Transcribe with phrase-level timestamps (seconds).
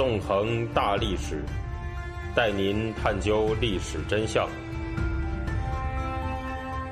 [0.00, 1.44] 纵横大历史，
[2.34, 4.48] 带您探究历史真相，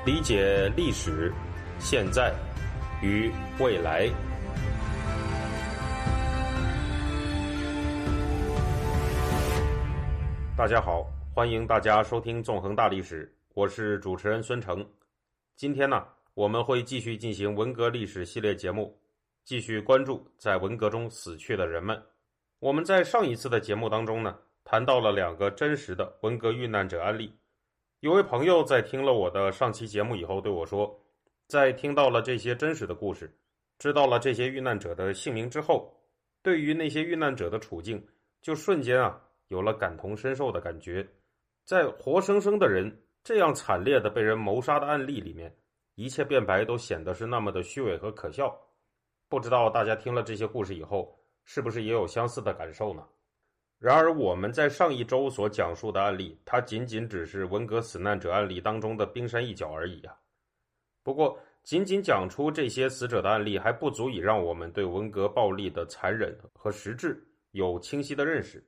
[0.05, 1.33] 理解历史、
[1.79, 2.31] 现在
[3.01, 4.07] 与未来。
[10.55, 11.03] 大家好，
[11.33, 14.87] 欢迎大家收听《纵横大历史》，我是主持人孙成。
[15.55, 16.05] 今天呢，
[16.35, 18.95] 我们会继续进行文革历史系列节目，
[19.43, 21.99] 继续关注在文革中死去的人们。
[22.59, 27.33] 我们在上一次的节目当中呢，谈到了两个真实的文革遇难者案例。
[28.01, 30.99] 有位朋友在听了我的上期节目以后对我说，
[31.47, 33.33] 在听到了这些真实的故事，
[33.77, 35.93] 知道了这些遇难者的姓名之后，
[36.41, 38.05] 对于那些遇难者的处境，
[38.41, 41.07] 就瞬间啊有了感同身受的感觉。
[41.65, 42.95] 在活生生的人。
[43.21, 45.53] 这样惨烈的被人谋杀的案例里面，
[45.95, 48.57] 一切辩白都显得是那么的虚伪和可笑。
[49.27, 51.18] 不知道大家听了这些故事以后，
[51.51, 53.03] 是不是也有相似的感受呢？
[53.79, 60.15] 然而，我们在上一周所讲述的案例，它仅仅只是文革死难者案例当中的冰山一角而已啊。
[61.01, 68.63] 不过，仅仅讲出这些死者的案例，还不足以让我们对文革暴力的残忍和实质有清晰的认识。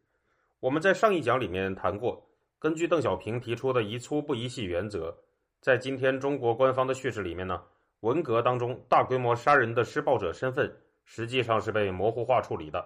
[0.59, 2.27] 我们在上一讲里面谈过。
[2.57, 5.15] 根据邓小平提出的“宜粗不宜细”原则，
[5.61, 7.61] 在今天中国官方的叙事里面呢，
[7.99, 12.85] 文革当中大规模杀人的施暴者身份实际上是被模糊化处理的。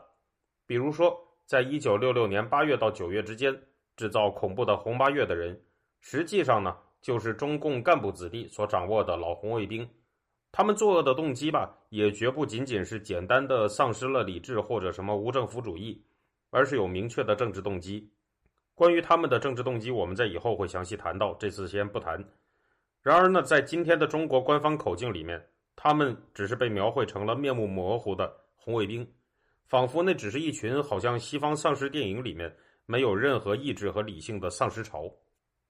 [0.65, 3.55] 比如说，在一九六六年八月到九月之间
[3.95, 5.61] 制造恐怖的“红八月”的人，
[6.01, 9.87] 实际上呢就是中共干部子弟所掌握的老红卫兵。
[10.51, 16.03] 他们作恶的动机吧，也绝不仅仅是简单的丧失了理智或者什么无政府主义，
[16.49, 18.09] 而是有明确的政治动机。
[18.73, 22.23] 关于他们的政治动机，我们在以后会详细谈到，这次先不谈。
[23.01, 25.45] 然而呢，在今天的中国官方口径里面，
[25.85, 29.07] 他们只是被描绘成了面目模糊的红卫兵，
[29.67, 32.51] 仿佛那只是一群好像西方丧尸电影里面
[32.87, 35.07] 没有任何意志和理性的丧尸潮。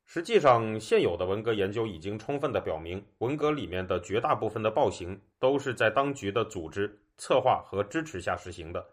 [0.06, 8.86] 实际上，现有的文革研究已经充分的表明，文革里面的绝大部分的暴行都是在当局的组织、策划和支持下实行的，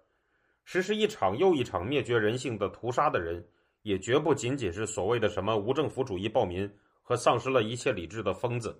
[0.64, 3.46] 实施一场又一场灭绝人性的屠杀的人。
[3.82, 6.68] 也绝不仅仅是所谓的什么无政府主义暴民
[7.00, 8.76] 和丧失了一切理智的疯子，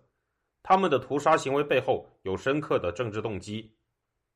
[0.63, 3.73] 他们的屠杀行为背后有深刻的政治动机，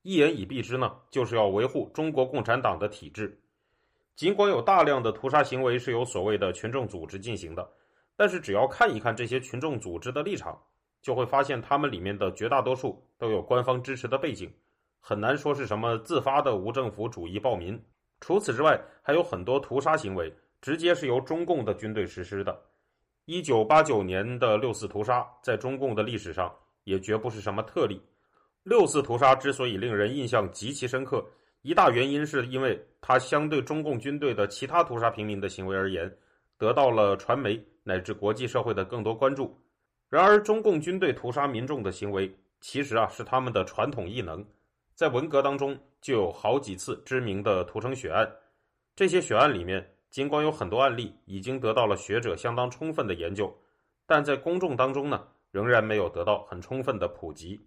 [0.03, 3.41] 一言以蔽之呢，就是要维护中国共产党的体制。
[4.15, 7.69] 尽管有大量的屠杀行为是由所谓的群众组织进行的，
[8.17, 10.61] 但是只要看一看这些群众组织的立场，
[11.03, 14.53] 就会发现他们里面的绝大多数都有官方支持的背景，
[15.01, 17.81] 很难说是什么自发的无政府主义暴民。
[18.21, 20.33] 除此之外，还有很多屠杀行为。
[20.63, 22.61] 直接是由中共的军队实施的。
[23.27, 26.55] 一九八九年的六四屠杀，在中共的历史上
[26.85, 28.01] 也绝不是什么特例。
[28.63, 31.27] 六四屠杀之所以令人印象极其深刻，
[31.63, 36.09] 一大原因是因为它相对中共军队的其他屠杀平民的行为而言，
[36.57, 39.53] 得到了传媒乃至国际社会的更多关注。
[40.09, 44.45] 然而，中共军队屠杀民众的行为，其实啊是他们的传统异能。
[44.95, 48.25] 在文革当中，就有好几次知名的屠城血案，
[48.95, 49.85] 这些血案里面。
[50.11, 53.55] 尽管有很多案例已经得到了学者相当充分的研究，
[54.07, 57.61] 但在公众当中呢，仍然没有得到很充分的普及。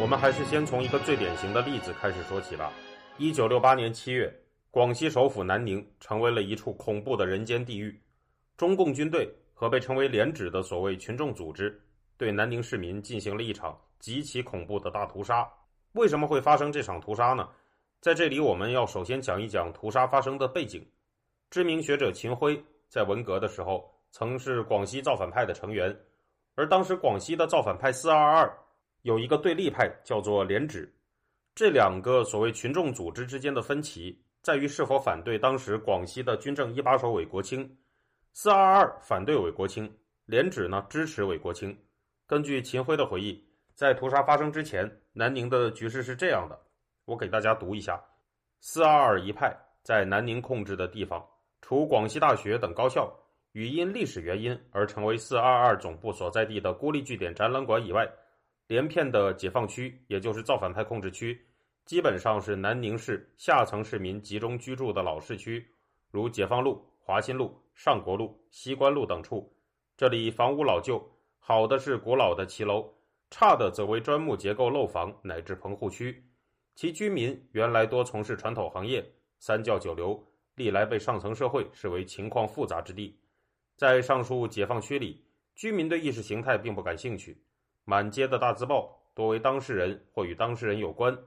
[0.00, 2.72] 我们还是先从一个最典型的例子开始说起吧。
[3.16, 4.32] 一九六八年七月，
[4.70, 8.00] 广西首府南宁成为了一处恐怖的人间地狱。
[8.56, 11.82] 中共军队和被称为“连指”的所谓群众组织，
[12.16, 15.44] 对南宁市民进行了一场极其恐怖的大屠杀。
[15.94, 17.48] 为什么会发生这场屠杀呢？
[18.00, 20.86] 在这里，我们要首先讲一讲屠杀发生的背景。
[21.50, 25.94] 知名学者秦晖在文革的时候曾是广西造反派的成员，
[26.54, 28.58] 而当时广西的造反派四二二
[29.02, 30.94] 有一个对立派叫做联指。
[31.56, 37.68] 这两个所谓群众组织之间的分歧在于是否反对当时广西的军政一把手韦国清。
[38.32, 39.92] 四二二反对韦国清，
[40.24, 41.76] 连指呢支持韦国清。
[42.28, 43.44] 根据秦晖的回忆，
[43.74, 46.56] 在屠杀发生之前，南宁的局势是这样的。
[47.08, 47.98] 我给大家读一下：
[48.60, 51.26] 四二二一派在南宁控制的地方，
[51.62, 53.10] 除广西大学等高校
[53.52, 58.06] 与因历史原因而成为四二二总部所在地的孤立据点展览馆以外，
[58.66, 61.40] 连片的解放区，也就是造反派控制区，
[61.86, 65.66] 基本上是南宁市下层市民集中居住的老市区，
[66.10, 69.50] 如解放路、华新路、上国路、西关路等处。
[69.96, 71.02] 这里房屋老旧，
[71.38, 72.86] 好的是古老的骑楼，
[73.30, 76.22] 差的则为砖木结构楼房乃至棚户区。
[76.78, 79.04] 其居民原来多从事传统行业，
[79.40, 83.18] 三教九流，历来被上层社会视为情况复杂之地。
[83.74, 85.20] 在上述解放区里，
[85.56, 87.36] 居民对意识形态并不感兴趣，
[87.84, 91.18] 满街的大字报多为当事人或与当事人有关。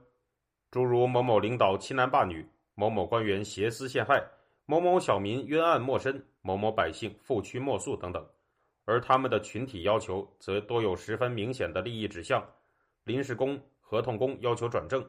[0.70, 4.26] 诸如某某领导欺男霸女、某某官员挟私陷害、
[4.64, 8.26] 某某小民冤案莫伸、某某百姓负屈莫诉等等。
[8.86, 12.42] 而他们的群体要求则多有十分明显的利益指向：
[13.04, 15.06] 临时工、合同工要求转正，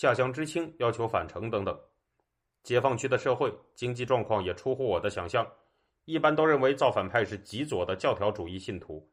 [0.00, 1.78] 下乡知青要求返城等等。
[2.62, 5.46] 解放区的社会经济状况也出乎我的想象，
[6.06, 9.06] 一般都认为造反派是极左的教条主义信徒。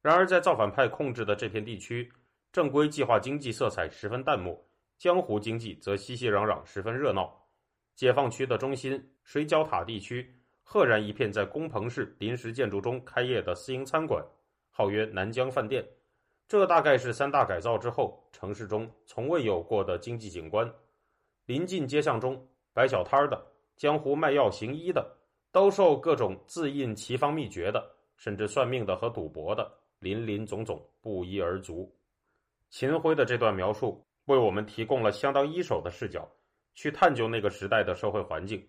[0.00, 2.10] 然而，在造反派控制的这片地区，
[2.52, 4.58] 正规计划经济色彩十分淡漠。
[4.96, 7.46] 江湖经济则熙熙攘攘，十分热闹。
[7.94, 14.24] 解放区的中心水饺塔地区，赫然一片在工棚式临时建筑中开业的私营餐馆，
[14.70, 15.86] 号曰南江饭店。
[16.50, 20.68] 这大概是三大改造之后城市中从未有过的经济景观。
[21.46, 23.40] 临近街巷中，摆小摊的、
[23.76, 25.16] 江湖卖药行医的，
[25.52, 27.80] 兜售各种自印奇方秘诀的，
[28.16, 29.70] 甚至算命的和赌博的，
[30.00, 31.88] 林林总总，不一而足。
[32.68, 34.04] 秦晖的这段描述。
[34.24, 36.28] 为我们提供了相当一手的视角，
[36.74, 38.60] 去探究那个时代的社会环境。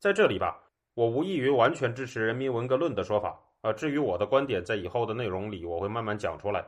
[0.00, 0.60] 在这里吧，
[0.94, 3.72] 我无异于完全支持人民文革论的说法啊。
[3.72, 6.66] 至于我的观点，在以后的内容里我会慢慢讲出来。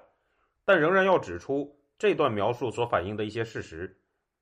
[0.64, 3.96] 但仍然要指出这段描述所反映的一些事实，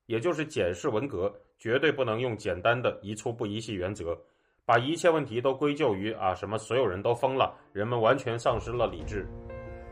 [0.07, 4.19] 也就是检视文革绝对不能用简单的一蹴不一系原则，
[4.65, 9.27] 把一切问题都归咎于啊什么所有人都疯了，人们完全丧失了理智。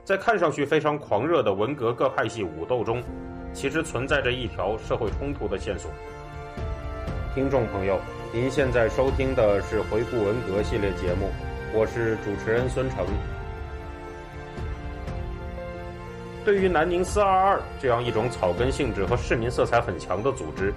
[0.04, 3.02] 在看上去非常狂热的文革各派系武斗中。
[3.52, 5.90] 其实存在着一条社会冲突的线索。
[7.34, 7.98] 听众朋友，
[8.32, 11.28] 您现在收听的是《回顾文革》系列节目，
[11.74, 13.04] 我是主持人孙成。
[16.42, 20.72] 对于南宁四二二这样一种草根性质和市民色彩很强的组织，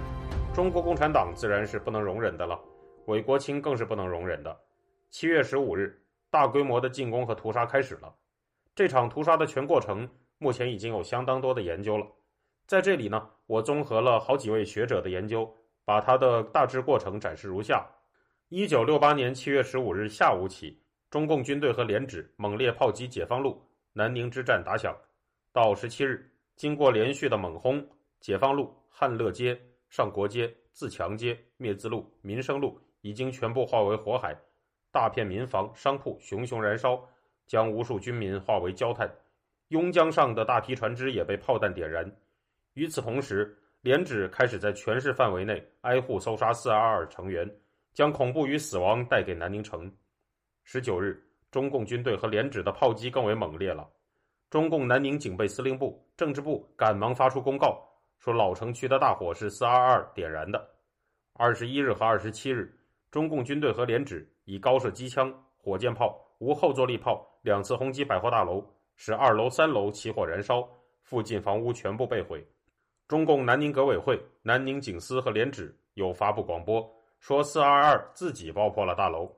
[0.54, 2.60] 中国共产党自然是不能容忍的了，
[3.06, 4.54] 韦国清更是不能容忍的。
[5.10, 5.98] 七月十五日，
[6.30, 8.14] 大规模的进攻和屠杀开始了。
[8.74, 10.06] 这场屠杀的全过程，
[10.36, 12.06] 目前已经有相当多的研究了。
[12.66, 15.50] 在这里呢，我综合了好几位学者的研究，
[15.86, 17.86] 把它的大致过程展示如下：
[18.50, 20.78] 一九六八年七月十五日下午起，
[21.10, 23.62] 中共军队和连指猛烈炮击解放路，
[23.94, 24.94] 南宁之战打响。
[25.54, 27.80] 到十七日，经过连续的猛轰，
[28.18, 29.56] 解放路、汉乐街、
[29.88, 34.36] 上国街、自强街、灭字路、民生路已经全部化为火海，
[34.90, 37.00] 大片民房、商铺熊熊燃烧，
[37.46, 39.08] 将无数军民化为焦炭。
[39.68, 42.04] 邕江上的大批船只也被炮弹点燃。
[42.72, 47.48] 与此同时，连指开始在全市范围内挨户搜杀四二二成员，
[47.92, 49.88] 将恐怖与死亡带给南宁城。
[50.64, 53.88] 十九日，中共军队和连指的炮击更为猛烈了。
[54.54, 57.76] 中共南宁警备司令部、政治部赶忙发出公告，
[58.20, 60.64] 说老城区的大火是四二二点燃的。
[61.32, 62.72] 二十一日和二十七日，
[63.10, 68.64] 中共军队和连指以高射机枪、火箭炮、无后坐力炮两次轰击百货大楼，
[68.94, 70.64] 使二楼、三楼起火燃烧，
[71.02, 72.46] 附近房屋全部被毁。
[73.08, 79.28] 中共南宁革委会、南宁警司和连指又发布广播，说四二二自己爆破了大楼。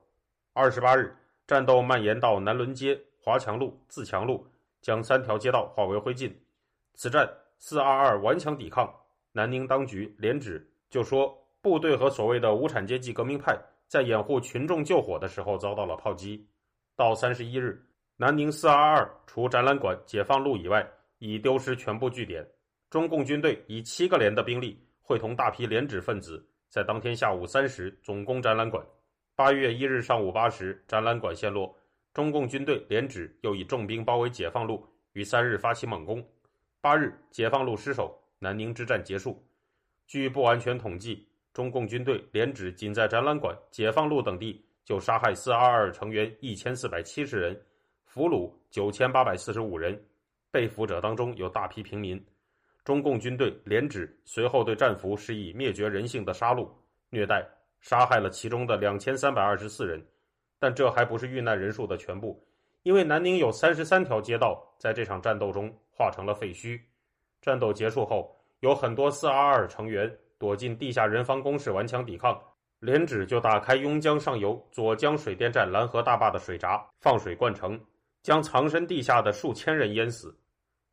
[0.53, 1.11] 二十八日，
[1.47, 4.45] 战斗蔓延到南仑街、华强路、自强路，
[4.87, 6.31] 将三条街道化为灰烬。
[6.93, 8.89] 此战，四二二顽强抵抗。
[9.33, 13.53] 南宁当局连指就说，部队和所谓的无产阶级革命派
[13.89, 16.47] 在掩护群众救火的时候遭到了炮击。
[16.95, 17.85] 到三十一日，
[18.15, 22.47] 南宁四二二除展览馆、解放路以外，已丢失全部据点。
[22.89, 28.81] 中共军队以七个连的兵力，会同大批连指分子，在当天下午三时总攻展览馆。
[29.35, 31.77] 八月一日上午八时，展览馆陷落。
[32.17, 34.83] 中共军队连指又以重兵包围解放路，
[35.13, 36.27] 于三日发起猛攻。
[36.81, 39.39] 八日，解放路失守，南宁之战结束。
[40.07, 47.61] 据不完全统计，中共军队连指仅在展览馆、解放路等地就杀害四二二成员一千四百七十人，
[48.07, 50.03] 俘虏九千八百四十五人，
[50.49, 52.19] 被俘者当中有大批平民。
[52.83, 56.67] 中共军队连指随后对战俘施以灭绝人性的杀戮、
[57.11, 57.47] 虐待，
[57.79, 60.03] 杀害了其中的两千三百二十四人。
[60.59, 62.41] 但这还不是遇难人数的全部，
[62.83, 66.79] 因为南宁有三十三条街道在这场战斗中化成了废墟。
[67.41, 72.41] 战斗结束后，有很多四二二成员躲进地下人防工事顽强抵抗，
[72.79, 77.79] 连指就打开邕江上游左江水电站拦河大坝的水闸，放水灌城，
[78.23, 80.35] 将藏身地下的数千人淹死。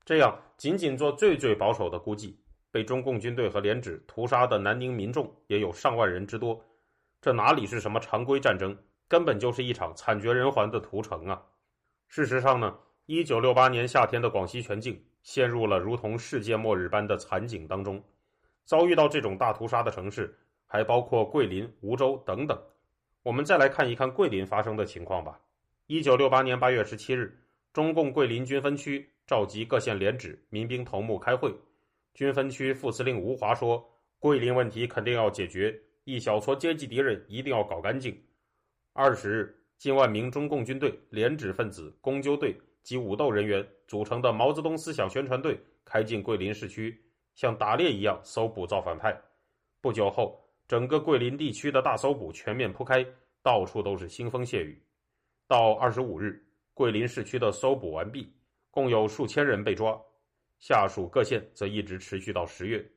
[0.04, 2.38] 这样，仅仅做最最保守的估计，
[2.70, 6.62] 被中共军队和连指屠杀的南宁民众也有上万人之多。
[7.22, 8.76] 这哪里是什么常规战争，
[9.08, 11.42] 根本就是一场惨绝人寰的屠城啊！
[12.08, 18.02] 事实上呢，一九六八年夏天的广西全境陷入了如同世界末日般的惨景当中。
[18.64, 22.58] 遭遇到这种大屠杀的城市还包括桂林、梧州等等。
[23.22, 25.40] 我们再来看一看桂林发生的情况吧。
[25.86, 27.38] 一九六八年八月十七日，
[27.72, 29.10] 中共桂林军分区。
[29.26, 31.50] 召集各县连指民兵头目开会，
[32.12, 33.82] 军分区副司令吴华说
[34.20, 38.14] ：“桂林问题肯定要解决，一小撮阶级敌人一定要搞干净。
[38.96, 46.96] 二十日，近万名中共军队、廉指分子、公纠队及武斗人员组成的毛泽东思想宣传队开进桂林市区，
[47.34, 49.20] 像打猎一样搜捕造反派。
[49.80, 53.04] 不久后，整个桂林地区的大搜捕全面铺开，
[53.42, 54.80] 到处都是腥风血雨。
[55.48, 56.40] 到二十五日，
[56.72, 58.32] 桂林市区的搜捕完毕，
[58.70, 60.00] 共有数千人被抓。
[60.60, 62.88] 下属各县则一直持续到十月。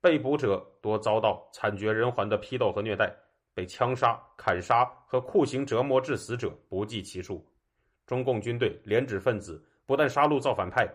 [0.00, 3.14] 被捕者多遭到惨绝人寰的批斗和虐待，
[3.52, 7.44] 被枪杀、砍杀和酷刑折磨致死者不计其数。
[8.06, 10.88] 中共军队、连指分子不但杀戮造反派，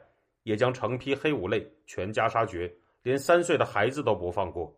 [0.44, 4.74] 也将成批黑五类全家杀绝，连三岁的孩子都不放过。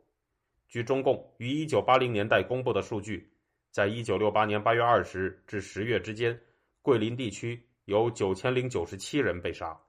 [0.68, 3.32] 据中共于一九八零年代公布的数据，
[3.70, 6.36] 在一九六八年八月二十日至十月之间，
[6.82, 9.80] 桂林地区有九千零九十七人被杀。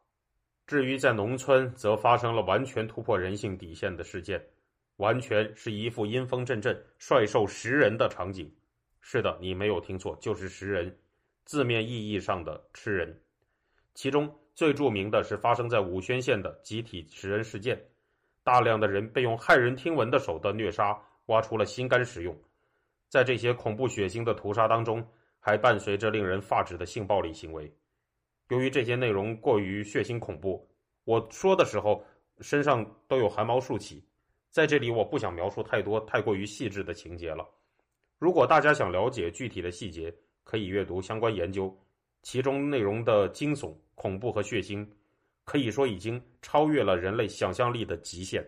[0.67, 4.45] 至于在农村，则发生了完全突破人性底线的事件，
[4.97, 8.55] 完全是一副阴风阵阵、帅兽食人的场景。
[9.07, 10.99] 是的，你没有听错，就是食人，
[11.45, 13.21] 字面意义上的吃人。
[13.93, 17.79] 其中最著名的是发生在武宣县的集体食人事件，
[18.43, 22.35] 大量的人被用骇人听闻的手段虐杀，挖出了心肝食用。
[23.11, 25.07] 在这些恐怖血腥的屠杀当中，
[25.39, 27.71] 还伴随着令人发指的性暴力行为。
[28.49, 30.67] 由于这些内容过于血腥恐怖，
[31.05, 32.03] 我说的时候
[32.41, 34.03] 身上都有汗毛竖起。
[34.51, 37.47] 在这里，我不想描述太多太过于细致的情节了。
[38.25, 40.11] 如果大家想了解具体的细节，
[40.45, 41.71] 可以阅读相关研究，
[42.23, 44.89] 其中内容的惊悚、恐怖和血腥，
[45.45, 48.43] 可以说已经超越了人类想象力的极限。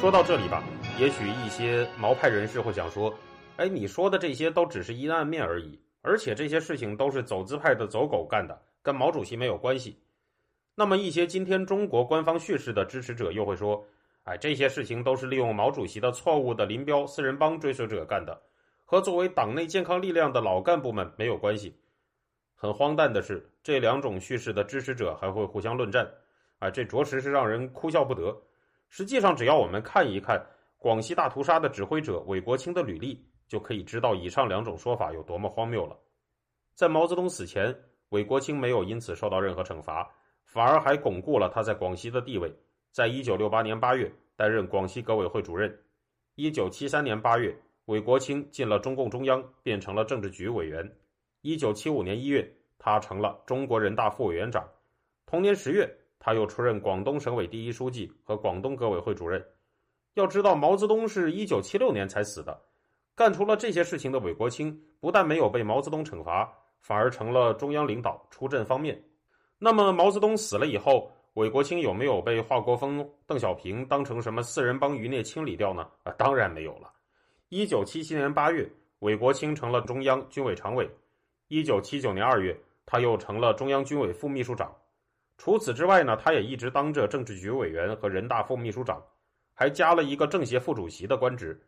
[0.00, 0.64] 说到这里吧，
[0.98, 3.16] 也许一些毛派人士会想说
[3.56, 9.96] ：“哎，你说的这些都只是阴暗面而已。”而且这些事情都是走资派的走狗干的，跟毛主席没有关系。
[10.74, 13.86] 那么一些今天中国官方叙事的支持者又会说
[14.28, 18.38] ：“哎，这些事情都是利用毛主席的错误的林彪四人帮追随者干的，
[18.84, 21.74] 和作为党内健康力量的老干部们没有关系。”
[22.54, 26.06] 很荒诞的是，这两种叙事的支持者还会互相论战，
[26.58, 28.36] 啊，这着实是让人哭笑不得。
[28.90, 30.44] 实际上，只要我们看一看
[30.76, 33.24] 广西大屠杀的指挥者韦国清的履历。
[33.48, 35.96] 就可以知道以上两种说法有多么荒谬了。
[36.74, 37.74] 在毛泽东死前，
[38.10, 40.06] 韦国清没有因此受到任何惩罚，
[40.44, 42.54] 反而还巩固了他在广西的地位。
[42.90, 45.72] 在一九六八年八月，担任广西革委会主任。
[46.34, 50.88] 一九七三年八月，韦国清进了中共中央，变成了政治局委员。
[51.42, 54.68] 一九七五年一月，他成了中国人大副委员长。
[55.26, 59.44] 同年十月，他又出任广东省委第一书记和广东革委会主任。
[60.14, 62.60] 要知道，毛泽东是一九七六年才死的。
[63.14, 69.02] 干出了这些事情的韦国清，不但没有被毛泽东惩罚，反而成了中央领导出阵方面。
[69.58, 75.88] 那么毛泽东死了以后，韦国清有没有被华国锋、邓小平当成什么四人帮余孽清理掉呢？
[76.02, 76.92] 啊，当然没有了。
[77.48, 78.68] 一九七七年八月，
[78.98, 80.86] 韦国清成了中央军委常委；
[81.46, 84.74] 一九七九年二月，他又成了中央军委副秘书长。
[85.36, 89.00] 除此之外呢，他也一直当着政治局委员和人大副秘书长，
[89.54, 91.60] 还加了一个政协副主席的官职。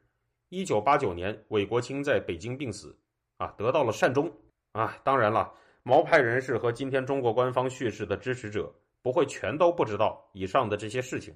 [0.49, 2.99] 一九八九年，韦国清在北京病死，
[3.37, 4.29] 啊，得到了善终，
[4.73, 5.53] 啊，当然了，
[5.85, 11.35] 毛派人士和今天中国官方叙事的支持者不会全都不知道以上的这些事情，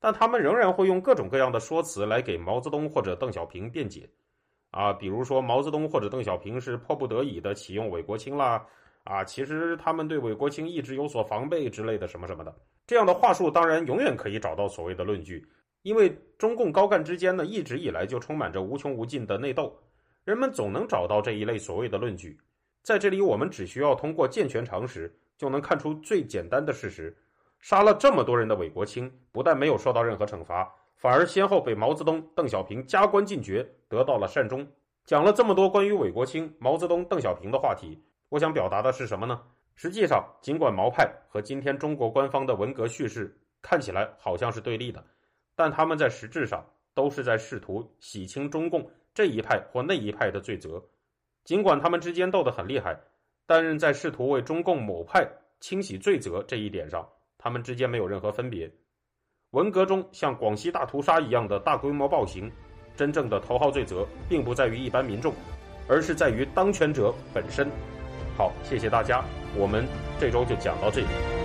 [0.00, 4.08] 但他们仍然会用各种各样的说辞来给毛泽东或者邓小平辩解，
[4.70, 8.64] 啊，比如说毛泽东或者邓小平是迫不得已的启用韦国清啦，
[9.04, 12.54] 啊，其实他们对韦国清一直有所防备之类的什么什么的，
[12.86, 15.46] 这样的话术当然永远可以找到所谓的论据。
[15.82, 19.76] 因为中共高干之间呢，一直以来就充满着无穷无尽的内斗，
[20.24, 22.38] 人们总能找到这一类所谓的论据。
[22.84, 27.16] 在这里，我们只需要通过健全常识，就能看出最简单的事实：
[27.60, 34.66] 杀了这么多人的韦国清，不但没有受到任何惩罚，反而先后被毛泽东、邓小平加官进爵，得到了善终。
[35.04, 39.40] 讲了这么多关于韦国清、毛泽东、邓小平的话题，我想表达的是什么呢？
[39.74, 45.02] 实际上，尽管毛派和今天中国官方的文革叙事看起来好像是对立的。
[45.54, 50.82] 但他们在实质上都是在试图洗清中共这一派或那一派的罪责，
[51.44, 52.98] 尽管他们之间斗得很厉害，
[53.46, 55.28] 担任在试图为中共某派
[55.60, 57.06] 清洗罪责这一点上，
[57.38, 58.70] 他们之间没有任何分别。
[59.50, 62.50] 文革中像广西大屠杀一样的大规模暴行，
[62.96, 65.34] 真正的头号罪责并不在于一般民众，
[65.88, 67.68] 而是在于当权者本身。
[68.36, 69.22] 好，谢谢大家，
[69.56, 69.86] 我们
[70.18, 71.41] 这周就讲到这里。